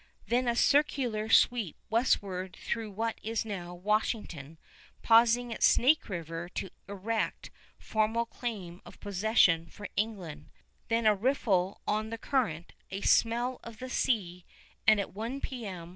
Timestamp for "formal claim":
7.77-8.81